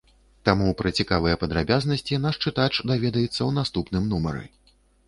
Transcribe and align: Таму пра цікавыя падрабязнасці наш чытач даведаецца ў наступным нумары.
Таму 0.47 0.69
пра 0.79 0.91
цікавыя 1.03 1.35
падрабязнасці 1.43 2.19
наш 2.27 2.41
чытач 2.43 2.69
даведаецца 2.91 3.39
ў 3.49 3.61
наступным 3.61 4.13
нумары. 4.17 4.43